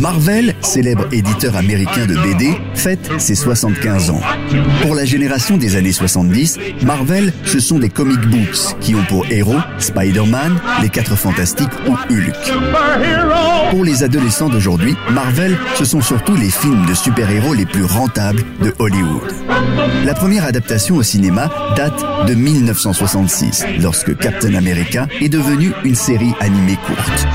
Marvel, 0.00 0.54
célèbre 0.60 1.06
éditeur 1.12 1.56
américain 1.56 2.06
de 2.06 2.14
BD, 2.14 2.52
fête 2.74 3.10
ses 3.18 3.34
75 3.34 4.10
ans. 4.10 4.20
Pour 4.82 4.94
la 4.94 5.04
génération 5.04 5.56
des 5.56 5.76
années 5.76 5.92
70, 5.92 6.58
Marvel, 6.82 7.32
ce 7.44 7.60
sont 7.60 7.78
des 7.78 7.88
comic 7.88 8.20
books 8.20 8.76
qui 8.80 8.94
ont 8.94 9.04
pour 9.08 9.26
héros 9.30 9.58
Spider-Man, 9.78 10.58
les 10.82 10.88
Quatre 10.88 11.16
Fantastiques 11.16 11.72
ou 11.86 11.92
Hulk. 12.12 12.34
Pour 13.70 13.84
les 13.84 14.02
adolescents 14.02 14.48
d'aujourd'hui, 14.48 14.94
Marvel, 15.10 15.56
ce 15.76 15.84
sont 15.84 16.00
surtout 16.00 16.36
les 16.36 16.50
films 16.50 16.86
de 16.86 16.94
super-héros 16.94 17.54
les 17.54 17.66
plus 17.66 17.84
rentables 17.84 18.42
de 18.62 18.74
Hollywood. 18.78 19.32
La 20.04 20.14
première 20.14 20.44
adaptation 20.44 20.96
au 20.96 21.02
cinéma 21.02 21.50
date 21.76 22.04
de 22.26 22.34
1966, 22.34 23.64
lorsque 23.80 24.16
Captain 24.16 24.54
America 24.54 25.06
est 25.20 25.28
devenu 25.28 25.72
une 25.84 25.94
série 25.94 26.32
animée 26.40 26.78
courte. 26.86 27.26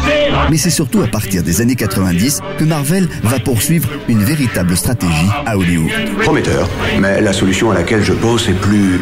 Mais 0.49 0.57
c'est 0.57 0.69
surtout 0.69 1.01
à 1.01 1.07
partir 1.07 1.43
des 1.43 1.61
années 1.61 1.75
90 1.75 2.12
que 2.57 2.63
Marvel 2.63 3.07
va 3.23 3.39
poursuivre 3.39 3.89
une 4.07 4.23
véritable 4.23 4.77
stratégie 4.77 5.29
à 5.45 5.57
Hollywood. 5.57 5.91
Prometteur, 6.21 6.69
mais 6.99 7.21
la 7.21 7.33
solution 7.33 7.71
à 7.71 7.73
laquelle 7.73 8.03
je 8.03 8.13
pense 8.13 8.47
est 8.47 8.53
plus 8.53 8.99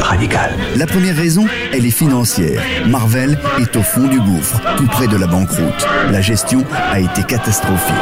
radicale. 0.00 0.52
La 0.76 0.86
première 0.86 1.16
raison, 1.16 1.46
elle 1.72 1.86
est 1.86 1.90
financière. 1.90 2.62
Marvel 2.86 3.38
est 3.60 3.76
au 3.76 3.82
fond 3.82 4.06
du 4.06 4.20
gouffre, 4.20 4.60
tout 4.76 4.86
près 4.86 5.06
de 5.06 5.16
la 5.16 5.26
banqueroute. 5.26 5.86
La 6.10 6.20
gestion 6.20 6.64
a 6.90 7.00
été 7.00 7.22
catastrophique. 7.22 7.94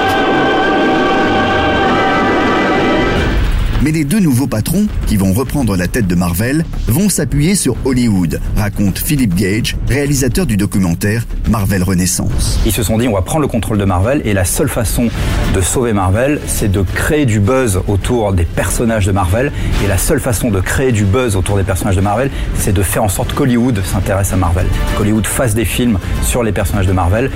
Mais 3.86 3.92
les 3.92 4.02
deux 4.02 4.18
nouveaux 4.18 4.48
patrons, 4.48 4.88
qui 5.06 5.16
vont 5.16 5.32
reprendre 5.32 5.76
la 5.76 5.86
tête 5.86 6.08
de 6.08 6.16
Marvel, 6.16 6.64
vont 6.88 7.08
s'appuyer 7.08 7.54
sur 7.54 7.76
Hollywood, 7.84 8.40
raconte 8.56 8.98
Philip 8.98 9.32
Gage, 9.32 9.76
réalisateur 9.86 10.44
du 10.44 10.56
documentaire 10.56 11.24
Marvel 11.48 11.84
Renaissance. 11.84 12.58
Ils 12.66 12.72
se 12.72 12.82
sont 12.82 12.98
dit 12.98 13.06
on 13.06 13.12
va 13.12 13.22
prendre 13.22 13.42
le 13.42 13.46
contrôle 13.46 13.78
de 13.78 13.84
Marvel 13.84 14.22
et 14.24 14.34
la 14.34 14.44
seule 14.44 14.68
façon 14.68 15.08
de 15.54 15.60
sauver 15.60 15.92
Marvel, 15.92 16.40
c'est 16.48 16.66
de 16.68 16.82
créer 16.82 17.26
du 17.26 17.38
buzz 17.38 17.80
autour 17.86 18.32
des 18.32 18.44
personnages 18.44 19.06
de 19.06 19.12
Marvel. 19.12 19.52
Et 19.84 19.86
la 19.86 19.98
seule 19.98 20.18
façon 20.18 20.50
de 20.50 20.60
créer 20.60 20.90
du 20.90 21.04
buzz 21.04 21.36
autour 21.36 21.56
des 21.56 21.62
personnages 21.62 21.94
de 21.94 22.00
Marvel, 22.00 22.32
c'est 22.58 22.72
de 22.72 22.82
faire 22.82 23.04
en 23.04 23.08
sorte 23.08 23.34
qu'Hollywood 23.34 23.84
s'intéresse 23.84 24.32
à 24.32 24.36
Marvel, 24.36 24.66
qu'Hollywood 24.98 25.28
fasse 25.28 25.54
des 25.54 25.64
films 25.64 26.00
sur 26.22 26.42
les 26.42 26.50
personnages 26.50 26.88
de 26.88 26.92
Marvel. 26.92 27.30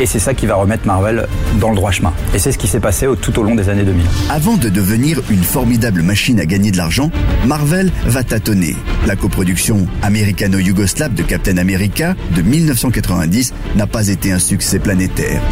Et 0.00 0.06
c'est 0.06 0.18
ça 0.18 0.34
qui 0.34 0.46
va 0.46 0.54
remettre 0.54 0.86
Marvel 0.86 1.26
dans 1.60 1.70
le 1.70 1.76
droit 1.76 1.90
chemin. 1.90 2.12
Et 2.34 2.38
c'est 2.38 2.52
ce 2.52 2.58
qui 2.58 2.68
s'est 2.68 2.80
passé 2.80 3.06
tout 3.20 3.38
au 3.38 3.42
long 3.42 3.54
des 3.54 3.68
années 3.68 3.82
2000. 3.82 4.04
Avant 4.30 4.56
de 4.56 4.68
devenir 4.68 5.20
une 5.30 5.42
formidable 5.42 6.02
machine 6.02 6.38
à 6.38 6.46
gagner 6.46 6.70
de 6.70 6.76
l'argent, 6.76 7.10
Marvel 7.46 7.90
va 8.06 8.22
tâtonner. 8.22 8.76
La 9.06 9.16
coproduction 9.16 9.86
américano-yougoslave 10.02 11.14
de 11.14 11.22
Captain 11.22 11.56
America 11.56 12.14
de 12.36 12.42
1990 12.42 13.54
n'a 13.76 13.86
pas 13.86 14.08
été 14.08 14.32
un 14.32 14.38
succès 14.38 14.78
planétaire. 14.78 15.42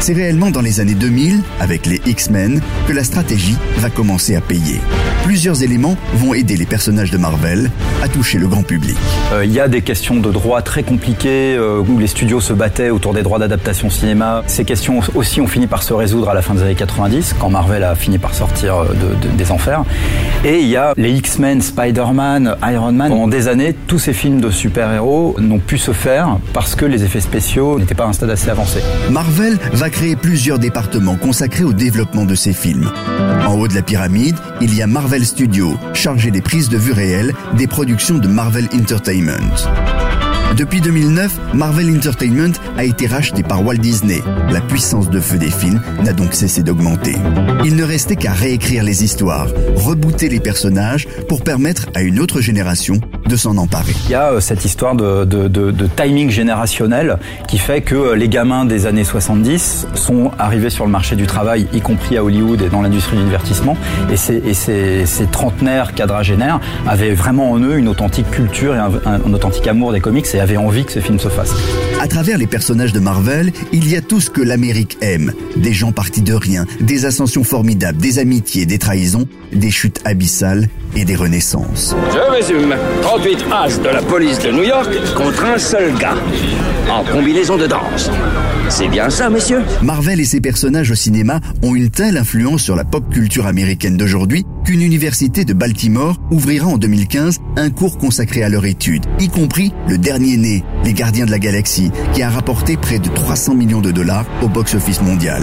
C'est 0.00 0.12
réellement 0.14 0.50
dans 0.50 0.60
les 0.62 0.80
années 0.80 0.94
2000, 0.94 1.42
avec 1.60 1.84
les 1.84 2.00
X-Men, 2.06 2.62
que 2.86 2.92
la 2.92 3.04
stratégie 3.04 3.56
va 3.78 3.90
commencer 3.90 4.36
à 4.36 4.40
payer. 4.40 4.80
Plusieurs 5.24 5.62
éléments 5.62 5.96
vont 6.14 6.32
aider 6.32 6.56
les 6.56 6.64
personnages 6.64 7.10
de 7.10 7.18
Marvel 7.18 7.70
à 8.02 8.08
toucher 8.08 8.38
le 8.38 8.46
grand 8.46 8.62
public. 8.62 8.96
Euh, 9.34 9.44
Il 9.44 9.52
y 9.52 9.60
a 9.60 9.68
des 9.68 9.82
questions 9.82 10.14
de 10.16 10.30
droit 10.30 10.62
très 10.62 10.82
compliquées 10.82 11.54
euh, 11.58 11.82
où 11.86 11.98
les 11.98 12.06
studios 12.06 12.40
se 12.40 12.52
battaient 12.54 12.88
autour 12.90 13.12
des 13.12 13.22
droits 13.22 13.38
d'adaptation 13.38 13.90
cinéma. 13.90 14.42
Ces 14.46 14.64
questions 14.64 15.00
aussi 15.14 15.40
ont 15.42 15.46
fini 15.46 15.66
par 15.66 15.82
se 15.82 15.92
résoudre 15.92 16.30
à 16.30 16.34
la 16.34 16.40
fin 16.42 16.54
des 16.54 16.62
années 16.62 16.74
90 16.76 17.34
quand 17.38 17.50
Marvel 17.50 17.82
a 17.84 17.94
fini 17.94 18.16
par 18.18 18.34
sortir 18.34 18.76
euh, 18.76 18.88
de- 18.94 19.28
de- 19.28 19.36
des 19.36 19.50
enfers. 19.50 19.84
Et 20.44 20.60
il 20.60 20.68
y 20.68 20.76
a 20.76 20.94
les 20.96 21.10
X-Men, 21.12 21.60
Spider-Man, 21.60 22.56
Iron 22.72 22.92
Man. 22.92 23.10
Pendant 23.10 23.28
des 23.28 23.48
années, 23.48 23.74
tous 23.86 23.98
ces 23.98 24.12
films 24.14 24.40
de 24.40 24.50
super-héros 24.50 25.36
n'ont 25.38 25.58
pu 25.58 25.76
se 25.76 25.92
faire 25.92 26.38
parce 26.54 26.74
que 26.76 26.86
les 26.86 27.04
effets 27.04 27.20
spéciaux 27.20 27.78
n'étaient 27.78 27.94
pas 27.96 28.04
à 28.04 28.08
un 28.08 28.12
stade 28.14 28.30
assez 28.30 28.48
avancé. 28.48 28.78
Marvel 29.10 29.58
va 29.72 29.87
créer 29.90 30.16
plusieurs 30.16 30.58
départements 30.58 31.16
consacrés 31.16 31.64
au 31.64 31.72
développement 31.72 32.24
de 32.24 32.34
ses 32.34 32.52
films. 32.52 32.90
En 33.46 33.54
haut 33.54 33.68
de 33.68 33.74
la 33.74 33.82
pyramide, 33.82 34.36
il 34.60 34.74
y 34.74 34.82
a 34.82 34.86
Marvel 34.86 35.24
Studios, 35.24 35.76
chargé 35.94 36.30
des 36.30 36.42
prises 36.42 36.68
de 36.68 36.78
vue 36.78 36.92
réelles 36.92 37.34
des 37.56 37.66
productions 37.66 38.18
de 38.18 38.28
Marvel 38.28 38.68
Entertainment. 38.74 39.56
Depuis 40.56 40.80
2009, 40.80 41.54
Marvel 41.54 41.94
Entertainment 41.94 42.54
a 42.76 42.84
été 42.84 43.06
racheté 43.06 43.42
par 43.42 43.64
Walt 43.64 43.76
Disney. 43.76 44.22
La 44.50 44.60
puissance 44.60 45.10
de 45.10 45.20
feu 45.20 45.38
des 45.38 45.50
films 45.50 45.80
n'a 46.02 46.12
donc 46.12 46.34
cessé 46.34 46.62
d'augmenter. 46.62 47.14
Il 47.64 47.76
ne 47.76 47.84
restait 47.84 48.16
qu'à 48.16 48.32
réécrire 48.32 48.82
les 48.82 49.04
histoires, 49.04 49.48
rebooter 49.76 50.28
les 50.28 50.40
personnages 50.40 51.06
pour 51.28 51.44
permettre 51.44 51.88
à 51.94 52.02
une 52.02 52.18
autre 52.18 52.40
génération 52.40 53.00
de 53.28 53.36
s'en 53.36 53.56
emparer. 53.58 53.94
Il 54.06 54.10
y 54.10 54.14
a 54.14 54.32
euh, 54.32 54.40
cette 54.40 54.64
histoire 54.64 54.94
de, 54.96 55.24
de- 55.24 55.48
de- 55.48 55.70
de 55.70 55.86
timing 55.86 56.30
générationnel 56.30 57.18
qui 57.46 57.58
fait 57.58 57.82
que 57.82 57.94
euh, 57.94 58.14
les 58.16 58.28
gamins 58.28 58.64
des 58.64 58.86
années 58.86 59.04
70 59.04 59.86
sont 59.94 60.30
arrivés 60.38 60.70
sur 60.70 60.84
le 60.84 60.90
marché 60.90 61.14
du 61.16 61.26
travail, 61.26 61.66
y 61.72 61.80
compris 61.80 62.16
à 62.16 62.24
Hollywood 62.24 62.62
et 62.62 62.68
dans 62.68 62.82
l'industrie 62.82 63.16
du 63.16 63.24
divertissement. 63.24 63.76
Et 64.10 64.16
ces, 64.16 64.36
et 64.36 64.54
ces, 64.54 65.06
ces 65.06 65.26
trentenaires, 65.26 65.94
quadragénaires 65.94 66.60
avaient 66.86 67.14
vraiment 67.14 67.52
en 67.52 67.60
eux 67.60 67.78
une 67.78 67.88
authentique 67.88 68.30
culture 68.30 68.74
et 68.74 68.78
un, 68.78 68.90
un- 69.04 69.20
un 69.26 69.32
authentique 69.34 69.66
amour 69.66 69.92
des 69.92 70.00
comics 70.00 70.26
et 70.34 70.40
avaient 70.40 70.56
envie 70.56 70.84
que 70.84 70.92
ces 70.92 71.00
films 71.00 71.18
se 71.20 71.28
fassent. 71.28 71.54
À 72.00 72.08
travers 72.08 72.38
les 72.38 72.46
personnages 72.46 72.92
de 72.92 73.00
Marvel, 73.00 73.52
il 73.72 73.88
y 73.88 73.96
a 73.96 74.00
tout 74.00 74.20
ce 74.20 74.30
que 74.30 74.40
l'Amérique 74.40 74.96
aime. 75.00 75.32
Des 75.56 75.72
gens 75.72 75.92
partis 75.92 76.22
de 76.22 76.32
rien, 76.34 76.64
des 76.80 77.04
ascensions 77.04 77.44
formidables, 77.44 77.98
des 77.98 78.18
amitiés, 78.18 78.64
des 78.66 78.78
trahisons, 78.78 79.26
des 79.52 79.70
chutes 79.70 80.00
abyssales 80.04 80.68
et 80.96 81.04
des 81.04 81.16
renaissances. 81.16 81.94
Je 82.12 82.30
résume. 82.30 82.74
38 83.02 83.44
as 83.52 83.78
de 83.78 83.88
la 83.88 84.02
police 84.02 84.38
de 84.40 84.50
New 84.50 84.64
York 84.64 84.90
contre 85.14 85.44
un 85.44 85.58
seul 85.58 85.94
gars. 85.98 86.16
En 86.90 87.04
combinaison 87.04 87.56
de 87.56 87.66
danse. 87.66 88.10
C'est 88.70 88.88
bien 88.88 89.08
ça, 89.08 89.30
messieurs? 89.30 89.62
Marvel 89.82 90.20
et 90.20 90.24
ses 90.24 90.40
personnages 90.40 90.90
au 90.90 90.94
cinéma 90.94 91.40
ont 91.62 91.74
une 91.74 91.90
telle 91.90 92.18
influence 92.18 92.62
sur 92.62 92.76
la 92.76 92.84
pop 92.84 93.02
culture 93.10 93.46
américaine 93.46 93.96
d'aujourd'hui 93.96 94.44
qu'une 94.64 94.82
université 94.82 95.46
de 95.46 95.54
Baltimore 95.54 96.16
ouvrira 96.30 96.66
en 96.66 96.76
2015 96.76 97.38
un 97.56 97.70
cours 97.70 97.96
consacré 97.96 98.42
à 98.42 98.50
leur 98.50 98.66
étude, 98.66 99.06
y 99.18 99.28
compris 99.28 99.72
le 99.88 99.96
dernier 99.96 100.36
né, 100.36 100.64
Les 100.84 100.92
Gardiens 100.92 101.24
de 101.24 101.30
la 101.30 101.38
Galaxie, 101.38 101.90
qui 102.12 102.22
a 102.22 102.28
rapporté 102.28 102.76
près 102.76 102.98
de 102.98 103.08
300 103.08 103.54
millions 103.54 103.80
de 103.80 103.90
dollars 103.90 104.26
au 104.42 104.48
box-office 104.48 105.00
mondial. 105.00 105.42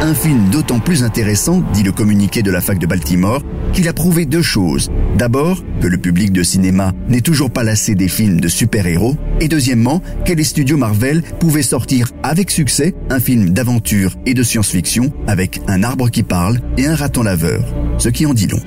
Un 0.00 0.14
film 0.14 0.48
d'autant 0.50 0.80
plus 0.80 1.04
intéressant, 1.04 1.62
dit 1.74 1.82
le 1.82 1.92
communiqué 1.92 2.42
de 2.42 2.50
la 2.50 2.62
fac 2.62 2.78
de 2.78 2.86
Baltimore, 2.86 3.42
qu'il 3.74 3.88
a 3.88 3.92
prouvé 3.92 4.24
deux 4.24 4.42
choses. 4.42 4.81
D'abord, 5.16 5.62
que 5.80 5.86
le 5.86 5.98
public 5.98 6.32
de 6.32 6.42
cinéma 6.42 6.92
n'est 7.08 7.20
toujours 7.20 7.50
pas 7.50 7.62
lassé 7.62 7.94
des 7.94 8.08
films 8.08 8.40
de 8.40 8.48
super-héros, 8.48 9.16
et 9.40 9.48
deuxièmement, 9.48 10.02
que 10.24 10.32
les 10.32 10.44
studios 10.44 10.76
Marvel 10.76 11.22
pouvaient 11.40 11.62
sortir 11.62 12.08
avec 12.22 12.50
succès 12.50 12.94
un 13.10 13.20
film 13.20 13.50
d'aventure 13.50 14.14
et 14.26 14.34
de 14.34 14.42
science-fiction 14.42 15.12
avec 15.26 15.60
un 15.68 15.82
arbre 15.82 16.08
qui 16.10 16.22
parle 16.22 16.60
et 16.76 16.86
un 16.86 16.94
raton 16.94 17.22
laveur, 17.22 17.62
ce 17.98 18.08
qui 18.08 18.26
en 18.26 18.34
dit 18.34 18.46
long. 18.46 18.60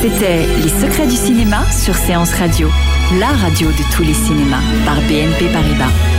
C'était 0.00 0.46
Les 0.62 0.86
secrets 0.86 1.06
du 1.06 1.16
cinéma 1.16 1.62
sur 1.70 1.94
Séance 1.94 2.32
Radio, 2.32 2.68
la 3.18 3.28
radio 3.28 3.68
de 3.68 3.94
tous 3.94 4.02
les 4.02 4.14
cinémas 4.14 4.62
par 4.86 4.96
BNP 5.02 5.52
Paribas. 5.52 6.09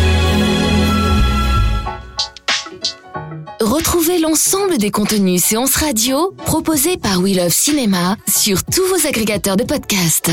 Retrouvez 3.62 4.18
l'ensemble 4.18 4.80
des 4.80 4.90
contenus 4.90 5.44
séances 5.44 5.76
radio 5.76 6.34
proposés 6.46 6.98
par 6.98 7.20
We 7.20 7.36
Love 7.36 7.52
Cinéma 7.52 8.18
sur 8.28 8.64
tous 8.64 8.84
vos 8.88 9.08
agrégateurs 9.08 9.56
de 9.56 9.64
podcasts. 9.64 10.32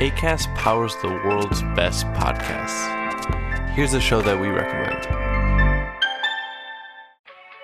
ACAST 0.00 0.48
powers 0.56 0.96
the 1.02 1.08
world's 1.24 1.62
best 1.76 2.04
podcasts. 2.14 2.88
Here's 3.76 3.94
a 3.94 4.00
show 4.00 4.20
that 4.22 4.40
we 4.40 4.48
recommend. 4.48 5.29